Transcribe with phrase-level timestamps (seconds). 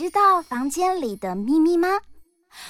[0.00, 1.86] 知道房间里的秘密吗？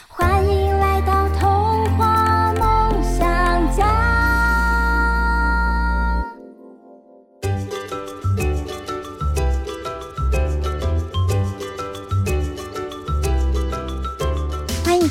[0.09, 4.10] 欢迎来到童话梦想家。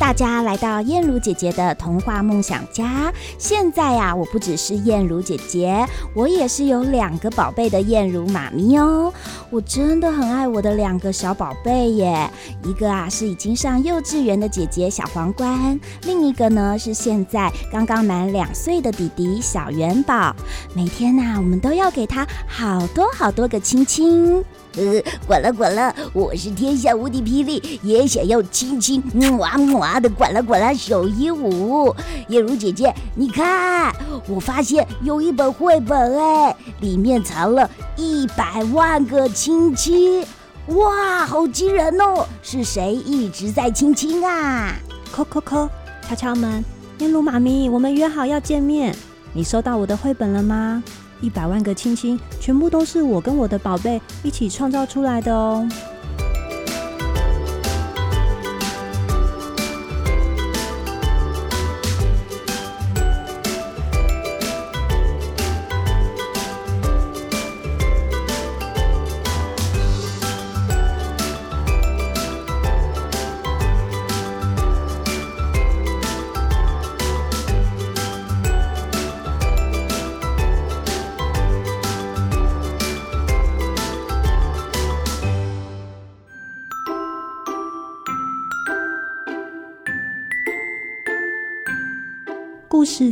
[0.09, 3.13] 大家来到燕如姐姐的童话梦想家。
[3.37, 5.85] 现在呀、我不只是燕如姐姐，
[6.15, 9.13] 我也是有两个宝贝的燕如妈咪哦。
[9.51, 12.27] 我真的很爱我的两个小宝贝耶。
[12.63, 20.35] 一个啊是已经上幼稚园的姐姐小皇冠，另一个呢是现在刚刚满两岁的弟弟小元宝。
[20.73, 24.43] 每天呐、我们都要给他好多好多个亲亲。
[24.75, 29.01] 呃， 管了管了，我是天下无敌霹雳，也想要亲亲
[29.37, 31.95] 哇哇的管了管了小鹦鹉。
[32.27, 33.93] 燕如姐姐，你看，
[34.27, 40.23] 我发现有一本绘本哎，里面藏了一百万个亲亲，
[40.67, 42.25] 哇，好惊人哦！
[42.43, 44.75] 是谁一直在亲亲啊？
[45.11, 45.67] 扣扣扣，
[46.07, 46.63] 敲敲门，
[46.99, 48.95] 燕如妈咪，我们约好要见面，
[49.33, 50.83] 你收到我的绘本了吗？
[51.21, 55.67] 一百万个亲亲，全部都是我跟我的宝贝一起创造出来的哦。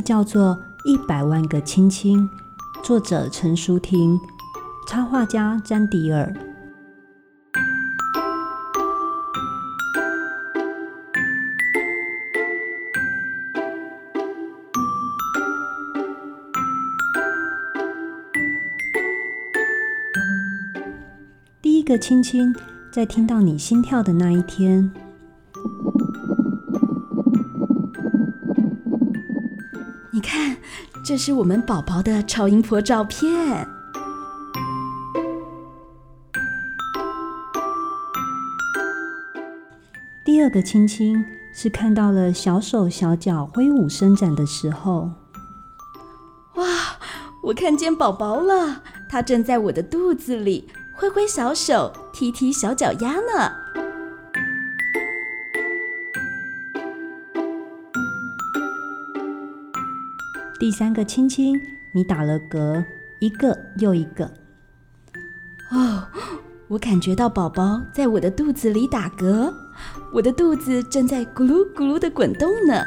[0.07, 2.29] 叫做《一百万个亲亲》，
[2.81, 4.17] 作者陈淑婷，
[4.87, 6.33] 插画家詹迪尔。
[21.61, 22.55] 第一个亲亲，
[22.89, 24.89] 在听到你心跳的那一天。
[31.07, 33.65] 这是我们宝宝的超音波照片。
[40.25, 41.23] 第二个亲亲
[41.55, 45.09] 是看到了小手小脚挥舞伸展的时候。
[46.55, 46.65] 哇，
[47.41, 53.66] 我看见宝宝了，他正在我的肚子里挥挥小手，踢踢小脚丫呢。
[60.59, 61.55] 第三个亲亲，
[61.93, 62.83] 你打了嗝，
[63.19, 64.25] 一个又一个。
[65.69, 66.03] 哦，
[66.67, 69.53] 我感觉到宝宝在我的肚子里打嗝，
[70.11, 72.81] 我的肚子正在咕噜咕噜的滚动呢。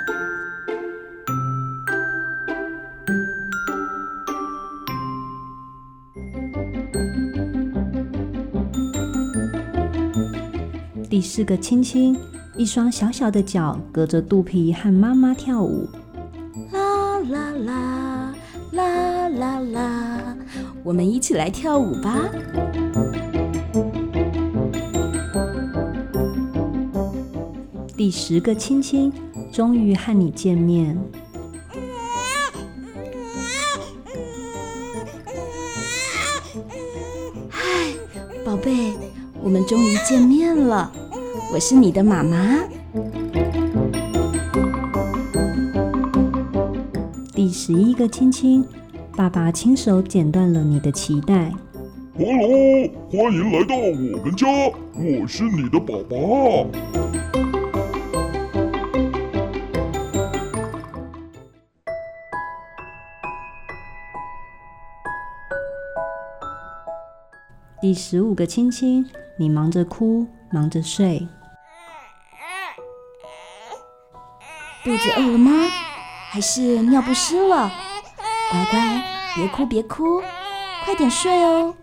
[11.09, 12.19] 第四个亲亲，
[12.57, 15.89] 一双小小的脚隔着肚皮和妈妈跳舞。
[17.31, 18.35] 啦啦
[18.73, 20.37] 啦啦啦！
[20.83, 22.29] 我们一起来跳舞吧。
[27.97, 29.13] 第十个亲亲，
[29.53, 30.99] 终于和你见面。
[37.49, 37.63] 嗨，
[38.45, 38.95] 宝贝，
[39.41, 40.91] 我们终于见面了。
[41.53, 42.59] 我是你的妈妈。
[47.72, 48.67] 十一个亲亲，
[49.17, 51.53] 爸爸亲手剪断了你的脐带。
[52.17, 54.49] Hello，欢迎来到我们家，
[54.93, 56.17] 我是你的爸爸。
[67.81, 69.09] 第十五个亲亲，
[69.39, 71.28] 你忙着哭，忙着睡。
[74.83, 75.53] 肚子饿了吗？
[76.32, 77.68] 还是尿不湿了？
[78.53, 79.03] 乖乖，
[79.34, 80.22] 别哭别哭，
[80.84, 81.74] 快点睡哦。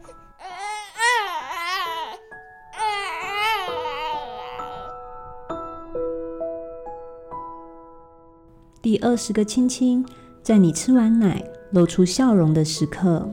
[8.81, 10.07] 第二十个亲亲，
[10.41, 13.29] 在你吃完奶露出笑容的时刻。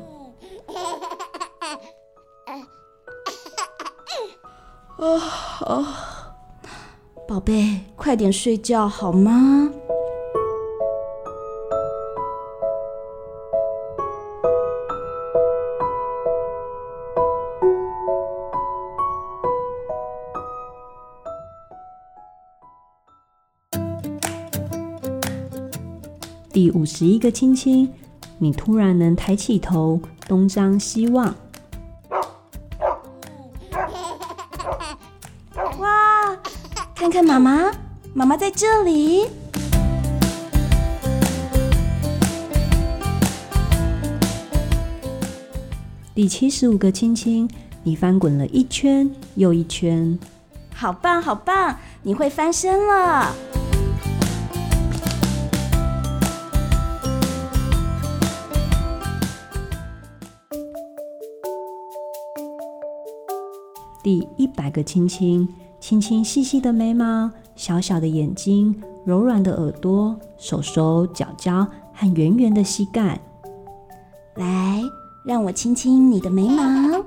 [4.98, 5.06] 啊
[5.60, 6.34] 啊，
[7.28, 9.70] 宝贝，快点睡觉好吗？
[26.84, 27.90] 五十一个亲亲，
[28.36, 29.98] 你突然能抬起头，
[30.28, 31.34] 东张西望。
[35.78, 36.36] 哇，
[36.94, 37.72] 看看妈妈，
[38.12, 39.30] 妈妈在这里。
[46.14, 47.48] 第七十五个亲亲，
[47.82, 50.18] 你翻滚了一圈又一圈，
[50.74, 53.34] 好棒好棒，你会翻身了。
[64.04, 65.48] 第一百个亲亲，
[65.80, 73.18] 亲亲细细的眉毛，小小的眼睛，柔软的耳朵，手手脚脚和圆圆的膝盖。
[74.34, 74.82] 来，
[75.24, 77.02] 让我亲亲你的眉毛，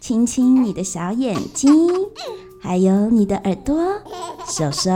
[0.00, 1.70] 亲亲你的小眼睛，
[2.62, 4.00] 还有你的耳朵、
[4.46, 4.90] 手手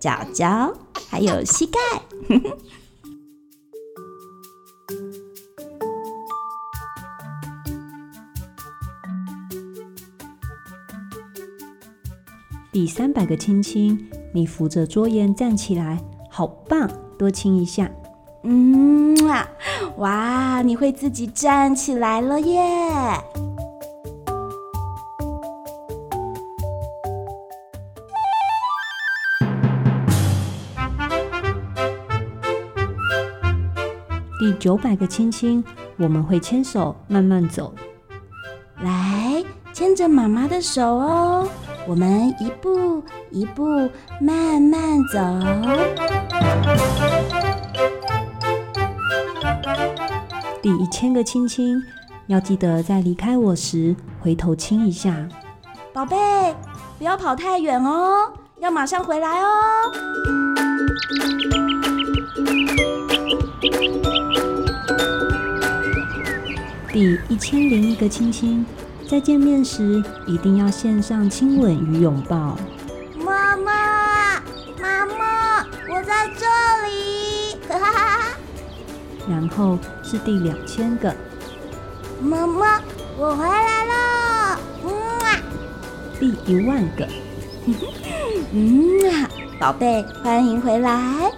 [0.00, 0.72] 脚脚，
[1.10, 1.78] 还有膝盖。
[12.72, 16.90] 第三百个亲亲，你扶着桌沿站起来，好棒！
[17.18, 17.90] 多亲一下。
[18.44, 19.46] 嗯啊，
[19.98, 22.62] 哇，你会自己站起来了耶！
[34.40, 35.62] 第九百个亲亲，
[35.98, 37.74] 我们会牵手慢慢走。
[38.80, 39.44] 来，
[39.74, 41.46] 牵着妈妈的手哦。
[41.86, 43.64] 我们一步一步
[44.20, 45.18] 慢慢走。
[50.62, 51.82] 第一千个亲亲，
[52.28, 55.28] 要记得在离开我时回头亲一下。
[55.92, 56.16] 宝贝，
[56.98, 59.48] 不要跑太远哦，要马上回来哦。
[66.92, 68.64] 第一千零一个亲亲。
[69.12, 72.56] 在见面时，一定要献上亲吻与拥抱。
[73.22, 74.40] 妈妈，
[74.80, 76.46] 妈妈，我在这
[76.88, 77.58] 里。
[77.68, 78.38] 哈哈。
[79.28, 81.14] 然后是第两千个。
[82.22, 82.80] 妈妈，
[83.18, 84.60] 我回来了。
[84.82, 84.90] 嗯
[85.26, 85.36] 啊。
[86.18, 87.06] 第一万个。
[88.54, 89.28] 嗯啊，
[89.60, 91.30] 宝贝，欢迎回来。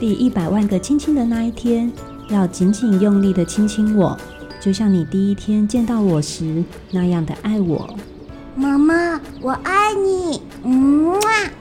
[0.00, 1.92] 第一百万个亲亲的那一天，
[2.30, 4.18] 要紧紧用力的亲亲我。
[4.64, 7.94] 就像你第一天见到我时那样的爱我，
[8.56, 11.52] 妈妈，我爱你，嗯啊，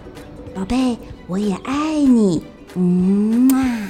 [0.56, 2.42] 宝贝，我也爱你，
[2.76, 3.83] 嗯啊。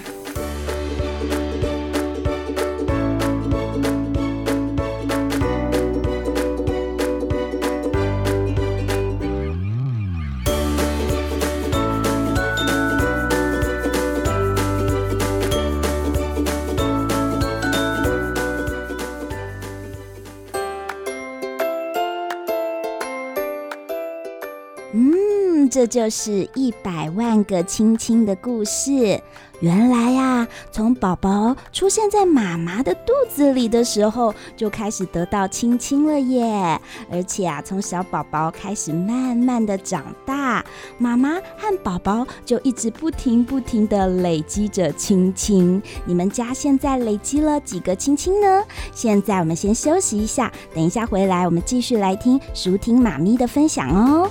[25.74, 29.20] 这就是一百万个亲亲的故事。
[29.60, 36.80] 原来呀，从宝宝出现在妈妈的肚子里的时候，就开始得到亲亲了耶。
[37.10, 40.64] 而且啊，从小宝宝开始慢慢的长大，
[41.00, 45.82] 妈妈和宝宝就一直不停不停的累积着亲亲。
[46.06, 48.64] 你们家现在累积了几个亲亲呢？
[48.94, 54.30] 现在我们先休息一下，等一下回来，我们继续来听淑婷妈咪的分享哦。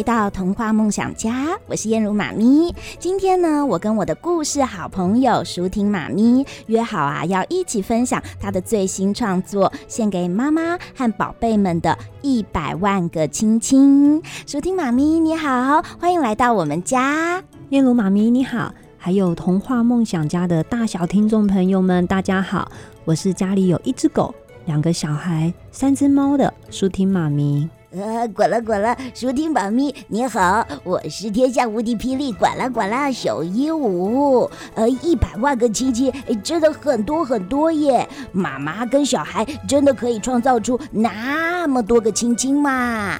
[0.00, 2.74] 回到童话梦想家，我是燕如妈咪。
[2.98, 14.22] 今天呢，我跟我的故事好朋友舒婷妈咪约好啊，要一起分享她的最新创作，献给妈妈和宝贝们的一百万个亲亲。
[14.46, 17.44] 舒婷妈咪你好，欢迎来到我们家。
[17.68, 22.72] 燕如妈咪你好，还有童话梦想家的大小听众朋友们，大家好，
[23.04, 27.68] 我是家里有一只狗、两个小孩、三只猫的舒婷妈咪。
[27.92, 34.48] 呃，滚了滚了，舒婷妈咪你好，我是天下无敌霹雳滚啦滚啦小鹦鹉。
[34.74, 36.12] 呃，一百万个亲亲，
[36.44, 38.08] 真的很多很多耶！
[38.30, 43.18] 妈妈跟小孩真的可以创造出那么多个亲亲吗？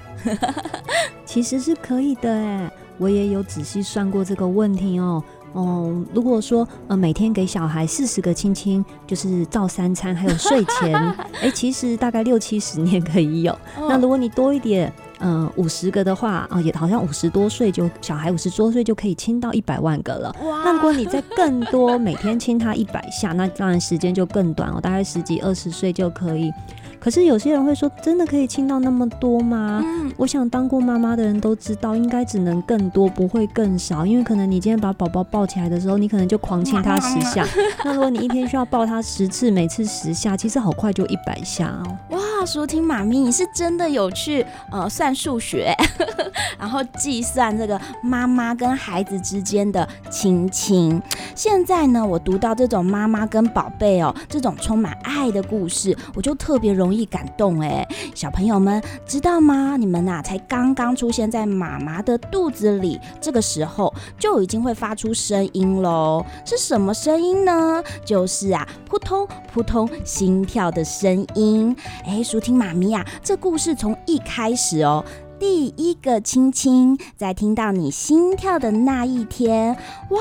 [1.26, 5.22] 其实是可以的哎，我也有仔细算过这个问题哦。
[5.52, 10.95] 哦，如果说呃每天给小孩四十个亲亲，就是照三餐还有睡前，
[11.42, 13.52] 哎，其实大概六七十年可以有。
[13.52, 20.35] 哦、那如果你多一点，嗯五十个的话啊、呃，也好像五十多岁就小孩五十多岁就可以亲到一百万个了。
[20.45, 20.62] 哇！
[20.64, 26.52] 那如果你再更多，每天亲他一百下，那当然时间就更短哦，大概十几二十岁就可以。
[27.00, 29.83] 可是有些人会说，真的可以亲到那么多吗？
[29.83, 34.04] 嗯，我想当过妈妈的人都知道，应该只能更多，不会更少。
[34.04, 37.47] 因为可能你今天把宝宝抱起来的时候，你可能就狂亲他十下。
[37.85, 41.97] 那如果你一天需要抱他十次，每次十下，其实好快就一百下哦。
[42.11, 45.75] 哇，舒婷妈咪，你是真的有去呃算数学，
[46.61, 51.00] 然后计算这个妈妈跟孩子之间的亲亲。
[51.35, 56.89] 现在呢，我读到这种妈妈跟宝贝哦，这种充满爱的故事，我就特别容易。
[56.90, 59.76] 容易感动哎，小朋友们知道吗？
[59.76, 66.26] 你们呐、才刚刚出现在妈妈的肚子里，这个时候就已经会发出声音喽。
[66.44, 67.80] 是什么声音呢？
[68.04, 71.76] 就是啊，扑通扑通心跳的声音。
[72.04, 75.04] 哎，舒婷妈咪啊，这故事从一开始哦，
[75.38, 79.76] 第一个亲亲，在听到你心跳的那一天，
[80.11, 80.18] 哇，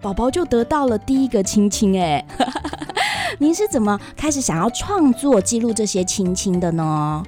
[0.00, 2.24] 宝宝就得到了第一个亲亲哎。
[3.38, 7.22] 您是怎么开始想要创作记录这些亲亲的呢？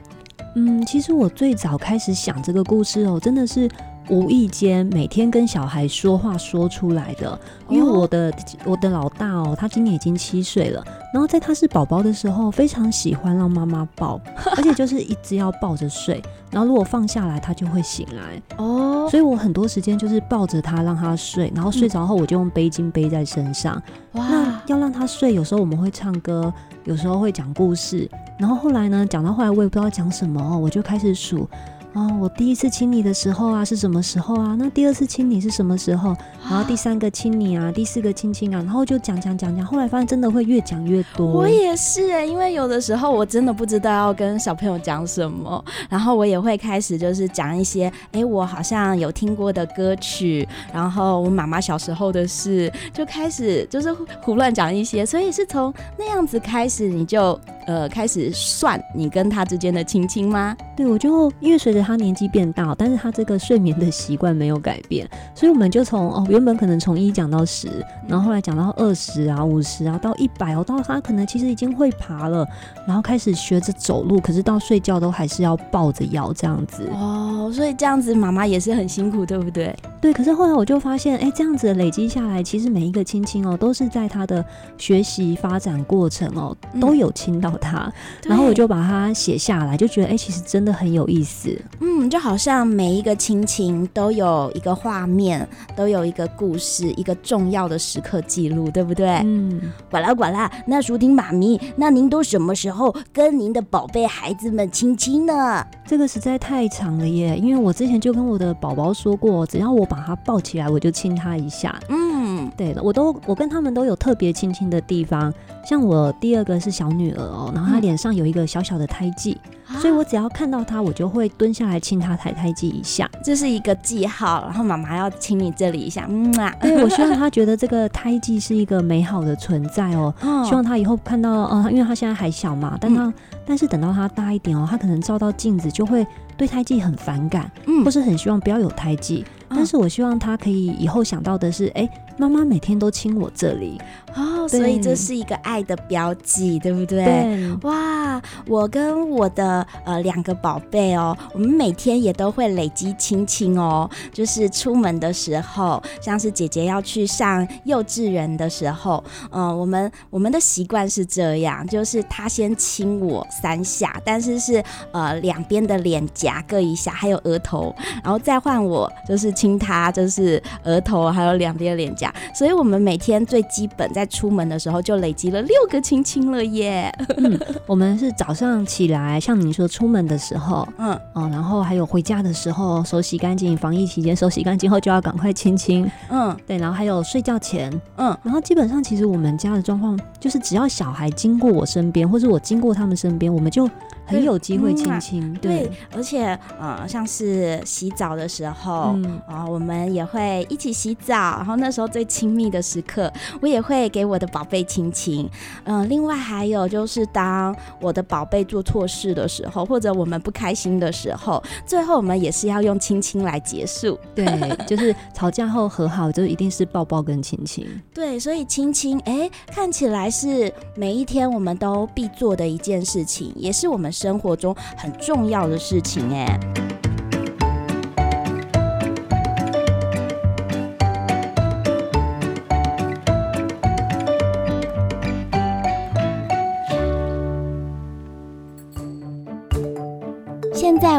[0.57, 3.69] 嗯，其实我最早开始想这个故事哦，真的是
[4.09, 7.39] 无意间每天跟小孩说话说出来的。
[7.69, 8.33] 因为我的
[8.65, 10.83] 我的老大哦，他今年已经七岁了。
[11.13, 14.21] 然后在他是宝宝的时候，非常喜欢让妈妈抱，
[14.57, 16.23] 而且就是一直要抱着睡。
[16.51, 19.07] 然后如果放下来，他就会醒来哦。
[19.11, 23.83] 所以我很多时间就是抱着他让他睡，然后睡着后我就用背巾背在身上。
[24.13, 24.27] 哇！
[24.29, 26.53] 那要让他睡，有时候我们会唱歌，
[26.85, 28.09] 有时候会讲故事。
[28.39, 31.49] 然后后来呢，讲到后来我也不知道讲什么哦，我就开始数。
[31.95, 34.55] 哦，我第一次亲你的时候啊，是什么时候啊？
[34.59, 36.15] 那第二次亲你是什么时候？
[36.49, 41.27] 然后第三个亲你啊，第四个亲亲啊，然后就讲讲讲讲，后来发现真的会越讲越多。
[41.27, 60.57] 我也是哎，因为有的时候我真的不知道要跟小朋友讲什么，然后我也会开始就是讲一些，哎，我好像有听过的歌曲，然后我妈妈小时候的事，就开始就是胡乱讲一些，所以是从那样子开始，你就呃开始算你跟他之间的亲亲吗？
[60.75, 67.69] 对，我就因为随着他年纪变大，但是他这个睡眠的习惯没有改变，所以我们就从哦原本可能从一讲到十，
[68.07, 72.47] 然后后来讲到二十啊、五十啊，到一百哦，到他可能其实已经会爬了，
[72.87, 79.77] 然后开始学着走路，可是到睡觉都还是要抱着腰这样子哦，所以这样子妈妈也是很辛苦，对不对？
[80.01, 84.45] 对，可是后来我就发现，哎，这样子累积下来，其实每一个亲亲哦，都是在他的
[84.77, 91.57] 学习发展过程哦，都有亲到他，嗯、然后我就把它写下来，就觉得哎，其实真的很有意思。
[91.81, 99.09] 嗯，就好像每一个亲亲都有一个画面，都有一个故事，一个重要的时刻记录，对不对？
[99.25, 105.67] 嗯，管啦管啦，那舒婷妈咪，那您都什么时候跟您的宝贝孩子们亲亲呢？
[105.85, 111.79] 这个实在太长了耶，因为我之前就跟我的宝宝说过，只要我把他抱起来，我就亲他一下。
[111.89, 115.33] 嗯，对了，我都我跟他们都有特别亲亲的地方，
[115.65, 119.37] 像我第二个是小女儿哦，然后她脸上有一个小小的胎记。
[119.81, 124.43] 所以我只要看到她，我就会蹲下来亲她抬胎记一下，这是一个记号。
[124.47, 130.13] 然后妈妈要亲你这里一下，嗯啊， 对，我希望她觉得这个胎记是一个美好的存在哦。
[130.23, 133.15] 哦， 希望她以后看到，呃，因为她现在还小嘛，但她、嗯、
[133.45, 139.23] 但是等到她大一点哦，她可能照到镜子就会对胎记很反感，嗯，或是很希望不要有胎记。
[139.51, 143.81] 但是我希望他可以以后想到的是，哎、欸，妈妈每天都亲我这里
[144.15, 147.05] 哦，所以这是一个爱的标记，对不对？
[147.05, 164.63] 对，哇，我跟我的呃两个宝贝哦，我们每天也都会累积亲亲哦，就是出门的时候，像是姐姐要去上幼稚园的时候，嗯、呃，我们我们的习惯是这样，就是他先亲我三下，但是是
[164.93, 176.93] 呃两边的脸颊各一下，还有额头，然后再换我就是亲他，就是额头还有两边脸颊，所以我们每天最基本在出门的时候就累积了六个亲亲了耶。
[177.19, 193.71] 嗯，我们是早上起来，像你说出门的时候，嗯哦，然后还有回家的时候，手洗干净，防疫期间手洗干净后就要赶快亲亲，嗯，对，然后还有睡觉前，嗯，然后基本上其实我们家的状况就是只要小孩经过我身边，或是我经过他们身边，我们就。
[194.09, 203.13] 很有机会亲亲、嗯啊，对，而且呃，像是洗澡的时候，嗯、啊，我们也会一起洗澡，然后那时候最亲密的时刻，
[203.43, 205.29] 我也会给我的宝贝亲亲。
[205.65, 213.99] 嗯、呃，另外还有就是当我的宝贝做错事的时候，或者我们不开心的时候，最后我们也是要用亲亲来结束。
[214.15, 214.25] 对，
[214.67, 217.67] 就是吵架后和好，就一定是抱抱跟亲亲。
[217.93, 223.93] 对，所以亲亲，哎、欸，看起来是每一天我们都必做的一件事情，也是我们。
[223.99, 226.88] 生活中很重要的事情，哎。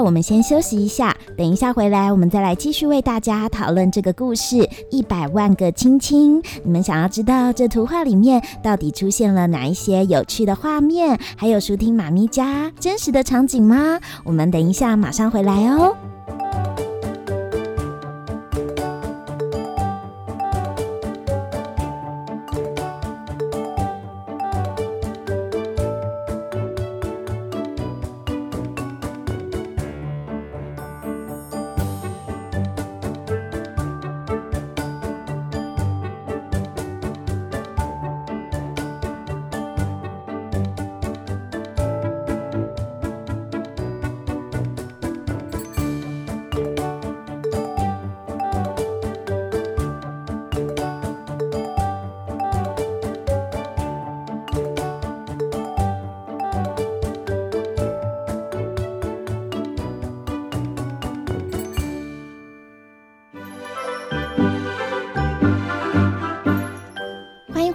[0.10, 4.56] 我们先休息一下，等一下回来，我们再来继续为大家讨论这个故事
[4.90, 6.42] 《一百万个亲亲》。
[6.64, 14.00] 你们想要知道这图画里面到底出现了哪一些有趣的画面，还有舒婷妈咪家真实的场景吗？
[14.24, 15.96] 我们等一下马上回来哦。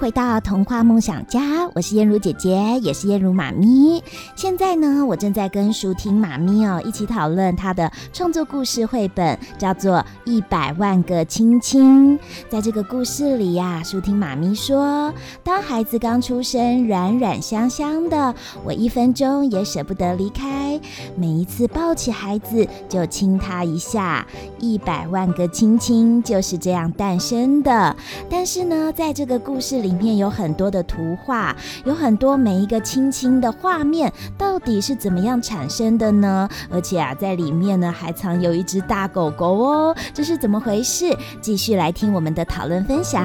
[0.04, 4.04] 回到童话梦想家，我是燕如姐姐，也是燕如妈咪。
[4.36, 12.18] 现在呢，我正在跟舒婷妈咪哦一起讨论她的创作故事绘本，叫做《一百万个亲亲》。
[12.50, 15.10] 在这个故事里呀，舒婷妈咪说，
[15.42, 20.78] 当孩子刚出生，软软香香的，我一分钟也舍不得离开。
[21.16, 24.26] 每一次抱起孩子，就亲他一下，
[24.58, 27.96] 一百万个亲亲就是这样诞生的。
[28.28, 31.54] 但是呢，在这个故事里，里里面有很多的图画，
[31.84, 36.48] 有很多每一个亲亲的画面，到底是怎么样产生的呢？
[36.68, 41.16] 而且啊，在里面呢还藏有一只大狗狗哦，这是怎么回事？
[41.40, 43.24] 继续来听我们的讨论分享。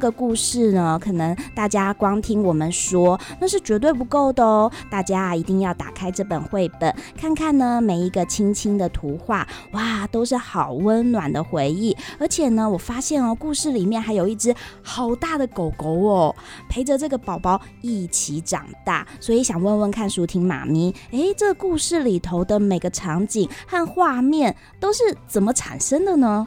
[0.00, 4.68] 个故事呢，可能大家光听我们说，那是绝对不够的哦。
[4.90, 11.96] 大家，一定要打开这本绘本，看看呢每一个亲亲的图画，哇，都是好温暖的回忆。
[12.18, 16.34] 而且呢，我发现哦，故事里面还有一只好大的狗狗哦，
[16.68, 19.06] 陪着这个宝宝一起长大。
[19.20, 26.46] 所以想问问看，舒婷妈咪，诶，这故事里头的每个场景和画面都是怎么产生的呢？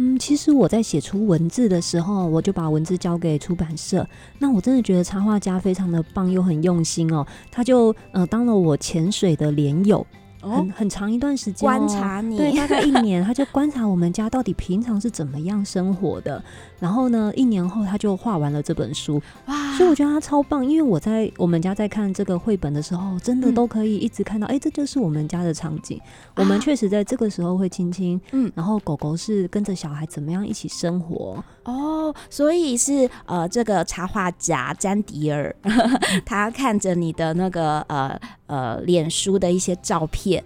[0.00, 4.06] 嗯，其实我在写出文字的时候，我就把文字交给出版社。
[4.38, 7.26] 那我真的觉得插画家非常的棒，又很用心哦。
[7.50, 10.06] 他就呃当了我潜水的连友。
[10.40, 16.42] 很很长一段时间、哦、观察你，对，大概一年，他就观察我们家到底平常是怎么样生活的。
[16.78, 19.76] 然后呢，一年后他就画完了这本书，哇！
[19.76, 26.00] 所以我觉得他超棒，因为我在我们家在看这个绘本的时候，真的都可以一直看到，哎、嗯欸，这就是我们家的场景。
[26.36, 31.42] 我们确实在这个时候会亲亲，嗯，然后狗狗是跟着小孩怎么样一起生活。
[31.68, 35.54] 哦，所以是呃，这个插画家詹迪尔，
[36.24, 40.42] 他看着你的那个呃呃脸书的一些照片。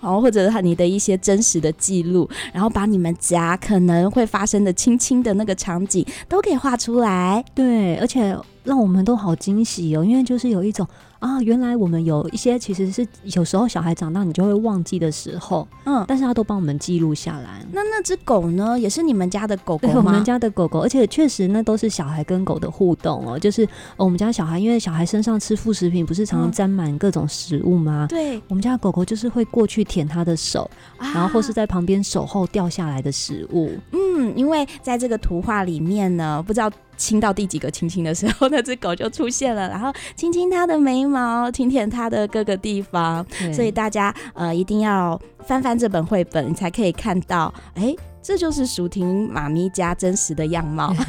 [0.00, 7.42] 哦，或者是你的一些真实的记录，然后把你们家可能会发生的亲亲的那个场景都给画出来。
[7.54, 10.86] 对，而且让我们都好惊喜哦，因为就是有一种
[11.26, 17.66] 啊，原来我们有一些其实是有时候小孩长大你就会忘记的时候，嗯，但是他都帮我们记录下来。
[17.72, 19.94] 那那只狗呢，也是你们家的狗狗吗？
[19.94, 23.36] 对，我们家的狗狗，而且确实那都是小孩跟狗的互动哦。
[23.36, 28.06] 就是我们家小孩，因为小孩身上吃副食品不是常常沾满各种食物吗？
[28.08, 33.72] 对，我们家的狗狗就是会过去舔他的手，然后或是在旁边守候掉下来的食物。
[33.90, 36.70] 嗯，因为在这个图画里面呢，不知道。
[36.96, 43.24] 亲到第几个亲亲的时候，那只狗就出现了，然后亲亲它的眉毛，舔舔它的各个地方。
[43.52, 50.94] 所以大家呃一定要翻翻这本绘本，你才可以看到，哎、欸，这就是舒婷妈咪家真实的样貌。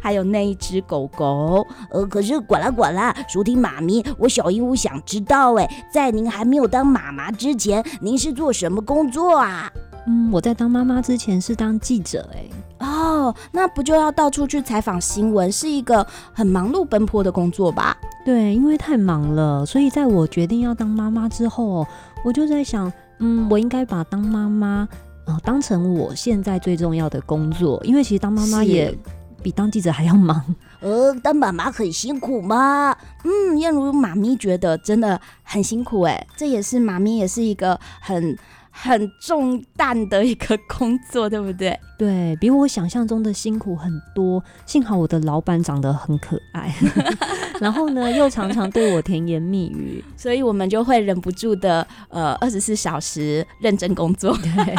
[0.00, 9.72] 还有那一只狗狗，呃，可是管啦管啦，舒婷妈咪，我小鹦鹉想知道，哎，在您还没有当妈妈之前，您是做什么工作啊？
[10.06, 12.44] 嗯，我在当妈妈之前是当记者，哎。
[12.80, 17.96] 哦，那不就要到处去采访新闻，是一个很忙碌奔波的工作吧？
[18.24, 21.86] 对，因为太忙了，所以在我决定要当妈妈之后，
[22.22, 24.86] 我就在想，嗯，我应该把当妈妈
[25.24, 28.94] 啊当成我现在最重要的工作，因为其实当妈妈也
[29.42, 30.42] 比当记者还要忙。
[30.80, 32.94] 呃，当妈妈很辛苦吗？
[33.24, 38.36] 嗯，燕如妈咪觉得真的很辛苦，哎，这也是妈咪也是一个很。
[38.76, 41.78] 很重担的一个工作，对不对？
[41.96, 44.42] 对，比我想象中的辛苦很多。
[44.66, 46.74] 幸好我的老板长得很可爱，
[47.60, 54.36] 然后呢，又常常对我甜言蜜语，所以我们就会忍不住的呃，二十四小时认真工作。
[54.38, 54.74] 对。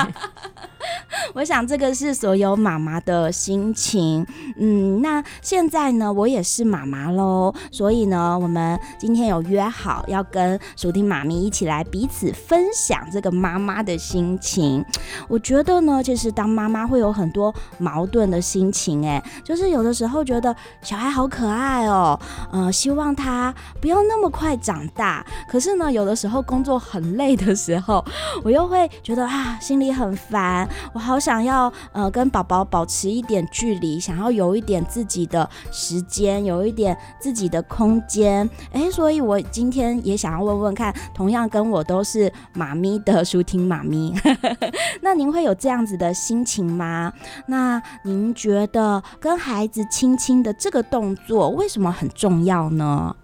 [1.36, 14.84] 我想这个是所有妈妈的心情，嗯，那现在呢，我也是妈妈喽，所以呢，我们今天有约好要跟淑婷妈咪一起来彼此分享这个妈妈的心情。
[15.28, 22.18] 我觉得呢，其实当妈妈会有很多矛盾的心情，哎，就是有的时候觉得小孩好可爱哦，
[22.50, 28.02] 呃，希望他不要那么快长大，可是呢，有的时候工作很累的时候，
[28.42, 30.66] 我又会觉得啊，心里很烦。
[30.94, 38.48] 我好想要呃跟宝宝保持一点距离，想要有一点自己的时间，有一点自己的空间。
[38.72, 44.14] 哎，所以我今天也想要问问看，同样跟我都是妈咪的淑婷妈咪，
[45.02, 47.12] 那您会有这样子的心情吗？
[47.48, 53.16] 那您觉得跟孩子亲亲的这个动作为什么很重要呢？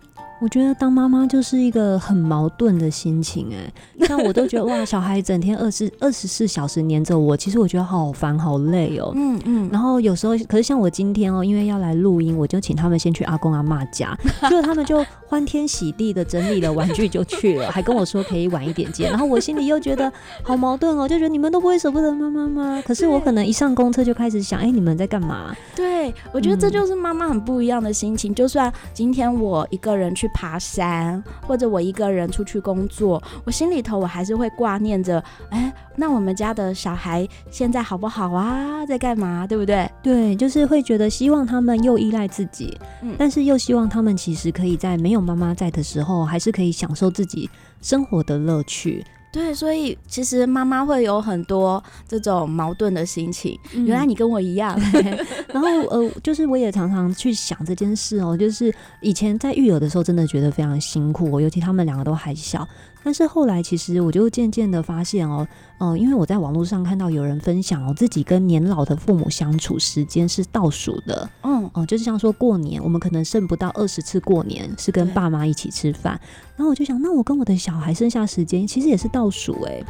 [0.41, 9.11] 我觉得当妈妈就是一个很矛盾的心情哎，像我都觉得 哇，小孩整天二十二十四小时黏着我，其实我觉得好烦好累哦。
[9.15, 9.69] 嗯嗯。
[9.71, 19.11] 然后有时候，可是像我今天哦，因为要来录音，我就请他们先去阿公阿嬷家，结果他们就欢天喜地的整理了玩具就去了，还跟我说可以晚一点见。
[19.11, 22.81] 然后我心里又觉得好矛盾哦，就觉得你们都不会舍不得妈妈吗？
[22.83, 25.55] 可是我可能一上公车就开始想，哎，你们在干嘛？
[25.75, 25.90] 对，
[26.31, 28.33] 我觉得这就是妈妈很不一样的心情。
[28.33, 30.27] 就算今天我一个人去。
[30.33, 38.85] 爬山，或者我一个人出去工作，我心里头我还是会挂念着，哎，那我们家的小孩现在好不好啊？
[38.85, 39.45] 在干嘛？
[39.45, 39.87] 对不对？
[40.01, 47.49] 对，就是会觉得希望他们又依赖自己，嗯，但是又希望他们其实可以在没有妈妈在的时候，还是可以享受自己
[47.81, 49.05] 生活的乐趣。
[49.31, 53.57] 对，所以其实妈妈会有很多这种矛盾的心情。
[53.73, 54.77] 嗯、原来你跟我一样。
[55.53, 62.67] 然后呃，就是我也常常去想这件事哦，就是以前在育儿的时候，真的觉得非常辛苦，尤其他们两个都还小。
[63.03, 65.47] 但是后来，其实我就渐渐的发现哦，
[65.79, 76.19] 嗯、呃，因为我在网络上看到有人分享哦，自己跟年老的父母相处时间是倒数的，嗯，哦、呃，就是像说过年，我们可能剩不到二十次过年是跟爸妈一起吃饭，
[76.55, 79.83] 然后我就想，那我跟我的小孩剩下时间其实也是倒数哎。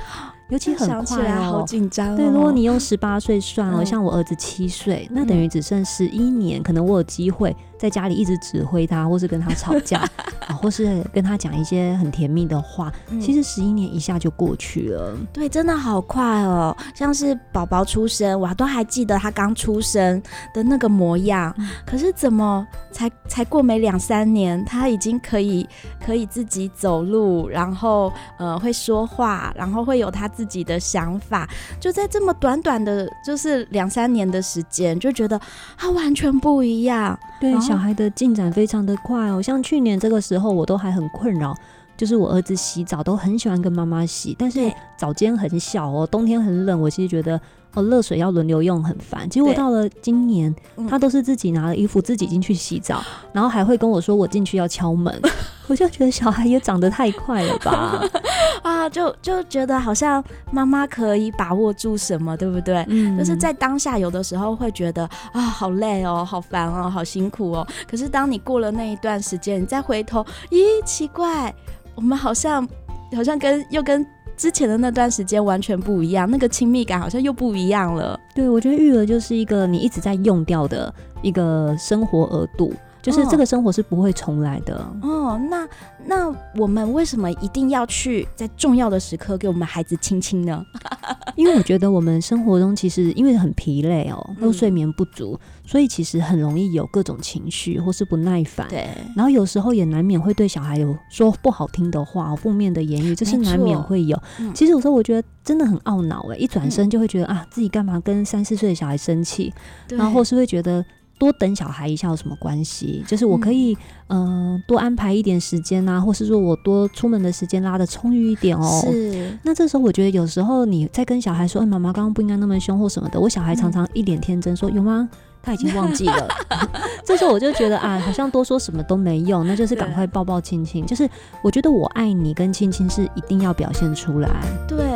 [0.52, 2.18] 尤其很快哦，好紧张哦。
[2.18, 10.00] 对，如果你用十八岁算哦，像我儿子七岁，那等于只剩十一年，可能我有机会在家里一直指挥他，或是跟他吵架，
[10.48, 12.92] 啊，或是跟他讲一些很甜蜜的话。
[13.22, 15.18] 其实十一年一下就过去了。
[15.32, 20.22] 对，真的好快哦，像是宝宝出生，我都还记得他刚出生
[20.54, 21.56] 的那个模样。
[21.86, 25.66] 可是怎么才才过没两三年，他已经可以
[26.06, 31.48] 可以自己走路，然后呃会说话，然后会有他自自己的想法，
[31.80, 35.40] 就在这么短短的，就是两三年的时间，就觉得
[35.78, 37.16] 他完全不一样。
[37.40, 39.40] 对，小孩的进展非常的快哦。
[39.40, 41.56] 像去年这个时候，我都还很困扰，
[41.96, 44.60] 就是我儿子洗澡都很喜欢跟妈妈洗，但是
[44.98, 47.40] 澡间很小哦，冬天很冷，我其实觉得
[47.74, 49.30] 哦，热水要轮流用很烦。
[49.30, 50.54] 结果到了今年，
[50.90, 55.20] 他都是自己拿了衣服自己进去洗澡，然后还会跟我说我进去要敲门。
[55.68, 58.04] 我就觉得小孩也长得太快了吧？
[58.62, 62.86] 啊，就就觉得好像妈妈可以把握住什么，对不对？
[62.90, 67.66] 嗯，就是在当下有的时候会觉得啊，好累哦，好烦哦，好辛苦哦。
[67.90, 71.54] 可是当你过了那一段时间，你再回头，咦，奇怪，
[71.96, 72.68] 我们好像
[73.16, 74.06] 好像跟又跟
[74.42, 78.20] 之前的那段时间完全不一样，那个亲密感好像又不一样了。
[78.34, 82.74] 对，我觉得育儿就是一个你一直在用掉的一个生活额度。
[83.02, 85.40] 就是这个生活是不会重来的哦。
[85.50, 85.68] 那
[86.06, 90.64] 那我们为什么一定要去在重要的时刻给我们孩子亲亲呢？
[91.36, 98.68] 因为我觉得我们生活中其实因为很疲累哦，又睡眠不足，嗯、所以其实很容易有各种情绪或是不耐烦。
[98.70, 98.88] 对。
[99.16, 104.22] 然后有时候也难免会对小孩有说不好听的话、负面的言语，这是难免会有。
[104.40, 109.54] 嗯、其实有时候我觉得真的很懊恼哎，一转身就会觉得、嗯、啊，自己干嘛跟三四岁的小孩生气？
[109.90, 110.84] 然后或是会觉得。
[111.22, 113.06] 多等小孩一下有什么关系？
[113.08, 118.82] 就是我可以，嗯、呃，多安排一点时间啊，或是说我多出门的时间拉的充裕一点哦。
[118.82, 119.38] 是。
[119.44, 125.08] 那这时候我觉得有时候你在跟小孩说，哎、欸，妈妈刚刚不应该那么凶或什么的，我小孩常常一脸天真说，有吗？
[125.44, 126.28] 他已经忘记了。
[127.06, 130.84] 这时候我就觉得啊，好像多说什么都没用，那就是赶快抱抱亲亲。
[130.88, 131.08] 就是
[131.44, 134.30] 我觉得我爱你跟亲亲是一定要表现出来。
[134.68, 134.91] 对。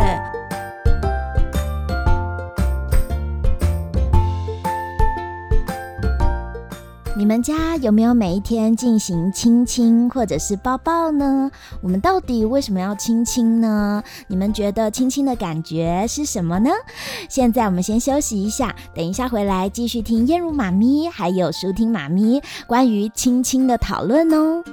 [7.25, 11.49] 你们家有没有每一天进行亲亲或者是抱抱呢？
[11.81, 14.03] 我们到底为什么要亲亲呢？
[14.27, 16.69] 你们觉得亲亲的感觉是什么呢？
[17.27, 24.63] 现在我们先休息一下，等一下回来继续听燕如妈咪还有舒听妈咪关于亲亲的讨论哦。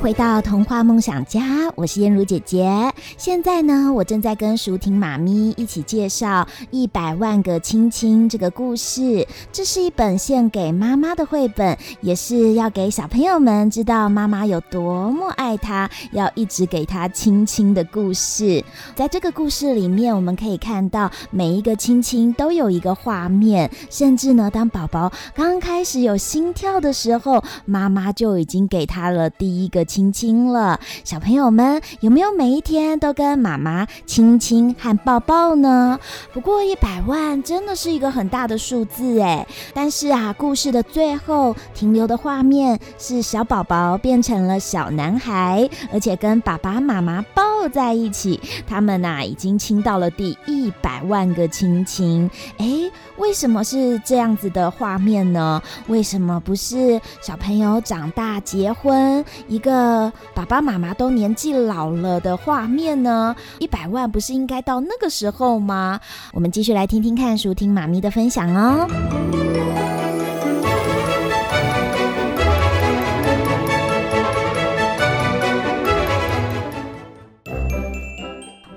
[0.00, 2.90] 回到童话梦想家，我是燕如姐姐。
[3.18, 9.26] 现在呢，我正在跟淑婷妈咪一起介绍《一百万个亲亲》这个故事。
[9.60, 18.64] 这是一本献给妈妈的绘本，也是要给小朋友们知道妈妈有多么爱他，要一直给他亲亲的故事。
[18.94, 30.10] 在这个故事里面，我们可以看到每一个亲亲都有一个画面，甚至呢，当宝宝刚开始有心跳的时候，妈妈就已经给他了第一个亲。
[30.10, 36.00] 亲了，小朋友们有没有每一天都跟妈妈亲亲和抱抱呢？
[36.32, 52.30] 不过一百万真的是一个很大的数字哎，但是啊，故事的最后停留的画面是小宝宝变成了小男孩，而且跟爸爸妈妈抱在一起，他们呐已经亲到了第一百万个亲亲。
[52.58, 55.62] 哎，为什么是这样子的画面呢？
[55.88, 60.12] 为什么不是小朋友长大结婚一个？
[60.34, 63.34] 爸爸妈妈都年纪老了的画面呢？
[63.58, 66.00] 一百万不是应该到那个时候吗？
[66.32, 69.29] 我们继续来听听看，淑婷妈咪的分享哦。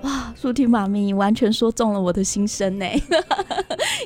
[0.02, 2.86] 哇，淑婷妈咪完全说中了我的心声呢。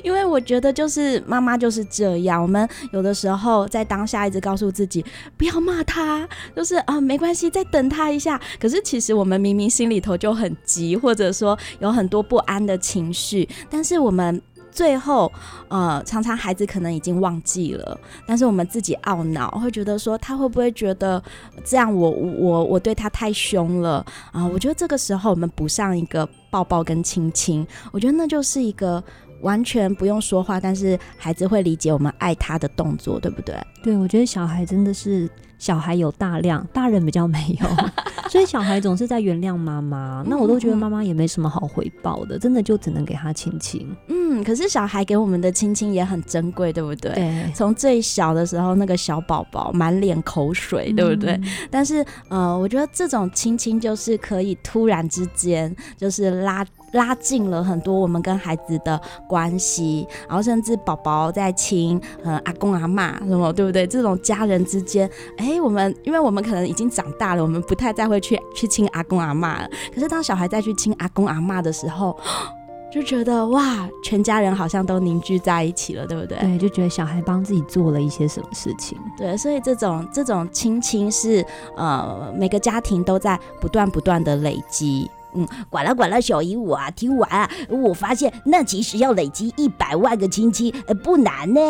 [0.04, 5.04] 因为我觉得就是妈妈就是这样，我们有的时候在当下一直告诉自己
[5.36, 8.40] 不要骂他，就是啊没关系，再等他一下。
[8.60, 14.40] 可是其实我们明明心里头就很急，或者说有很多不安的情绪，但是我们
[14.78, 15.32] 最后
[15.66, 21.20] 呃常常孩子可能已经忘记了，但是我们自己懊恼，会觉得说他会不会觉得
[21.64, 24.46] 这样我我我对他太凶了啊？
[24.46, 29.02] 我觉得这个时候我们补上一个抱抱跟亲亲，我觉得那就是一个。
[29.40, 33.54] 完全不用说话，但是孩子会理解我们爱他的动作，对不对？
[33.84, 37.66] 对，我觉得小孩真的是小孩有大量，大人比较没有，
[38.30, 40.24] 所以小孩总是在原谅妈妈。
[40.26, 43.86] 那我都觉得妈妈也没什么好回报的，真的就只能给他亲亲。
[44.06, 47.12] 嗯，可是小孩给我们的亲亲也很珍贵，对不对？
[47.12, 47.52] 对。
[47.54, 51.32] 从最小的时候，那个小宝宝满脸口水，对不对？
[51.32, 56.64] 嗯、但是呃，我觉得这种亲亲就是可以突然之间就是拉。
[56.92, 63.86] 拉近了很多我们跟孩子的关系，然后甚至宝宝在亲呃阿公阿嬷什么，对不对？
[63.86, 69.68] 这种家人之间，哎，我们因为我们可能已经长大了，我们不太再会去去亲阿公阿嬷了。
[69.94, 72.16] 可是当小孩再去亲阿公阿嬷的时候，
[72.90, 76.38] 就觉得哇，全家人好像都凝聚在一起了，对不对？
[76.38, 78.96] 对，就觉得小孩帮自己做了一些什么事情。
[79.16, 81.44] 对，所以这种这种亲亲是
[81.76, 85.10] 呃每个家庭都在不断不断的累积。
[85.34, 91.60] 嗯，管啦管啦，小姨我啊，听完啊，我发现那其实要累积一百万个亲亲，呃，不难呢。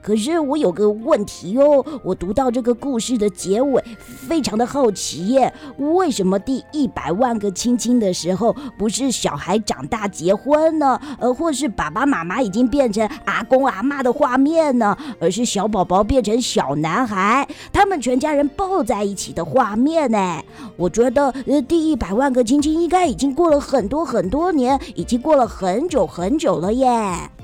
[0.00, 11.00] 可是我有个问题哦，我读到这个故事的结尾，非常的好奇耶，为什么第一百万个亲亲的时候，不是小孩长大结婚呢？
[11.18, 14.96] 呃，或是爸爸妈妈已经变成阿公阿妈的画面呢？
[15.20, 20.40] 而是小宝宝变成小男孩，他们全家人抱在一起的画面呢？
[20.76, 23.08] 我觉得，呃，第一百万个亲亲应该。
[23.18, 26.88] 已经过了很多很多年，已经过了很久很久了耶。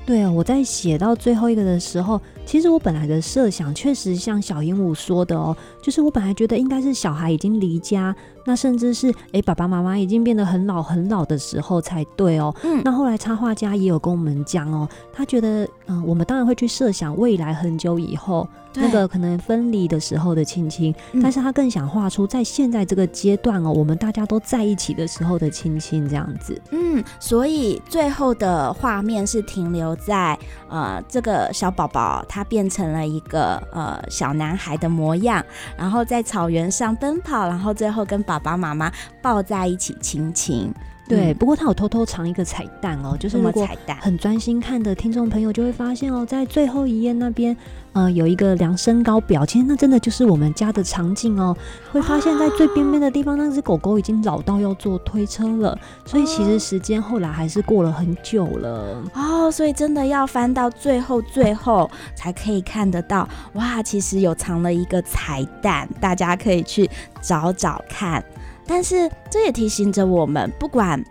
[0.05, 12.53] 对啊，我在写到最后一个的时候，其实我本来的设想确实像小鹦鹉说的哦，就是我本来觉得应该是小孩已经离家，那甚至是诶爸爸妈妈已经变得很老很老的时候才对哦。
[12.63, 26.61] 嗯，那后来插画家也有跟我们讲哦，他觉得嗯、呃，我们当然会去设想未来很久以后那个可能分离的时候的亲亲，但是他更想画出在现在这个阶段哦，我们大家都在一起的时候的亲亲这样子。
[26.71, 29.95] 嗯，所以最后的画面是停留。
[30.05, 30.37] 在
[30.69, 35.41] 呃，这个小宝宝他变成了一个呃小男孩的模样，
[35.77, 40.69] 然后在草原上奔跑，然后最后跟爸爸妈妈抱在一起亲亲。
[41.07, 43.67] 对，不过他有偷偷藏一个彩蛋哦，就是如果
[43.99, 47.55] 很专心看的听众朋友就会发现哦，在最后一页那边，
[47.93, 51.55] 呃，有一个量身高表，其实那真的就是我们家的场景哦。
[51.91, 59.51] 会发现在最边边的地方，那只狗狗已经老到要坐推车了，所以其实时间后来还是过了很久了哦。
[59.51, 66.89] 所以真的要翻到最后最后才可以看得到，哇，其实有藏了一个彩蛋，大家可以去
[67.21, 68.23] 找找看。
[68.67, 71.03] 但是这也提醒着我们，不管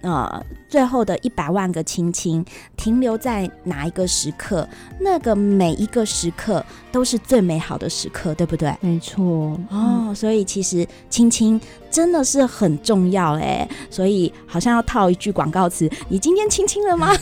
[0.00, 2.44] 呃最后的一百万个亲亲
[2.76, 4.66] 停留在哪一个时刻，
[5.00, 8.72] 那个每一个时刻都是最美好的时刻，对不对？
[8.80, 17.12] 没错哦，所以其实亲亲真的是很重要哎，所以好像要套一句广告词：你今天亲亲了吗？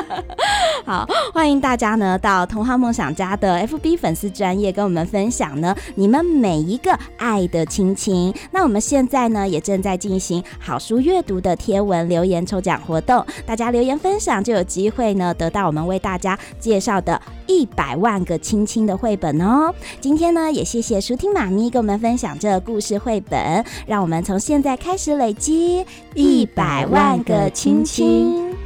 [0.84, 8.32] 好，欢迎大家呢到童话梦想家的 FB 粉丝专业跟我们分享呢你们每一个爱的亲亲。
[8.50, 19.72] 那我们现在呢也正在进行好书阅读的贴文留言抽讲活动，大家留言分享就有机会呢得到我们为大家介绍的一百万个亲亲的绘本哦。
[20.00, 23.64] 今天呢也谢谢舒婷妈咪跟我们分享这故事绘本。
[23.86, 28.65] 让我们从现在开始累积一百万个亲亲。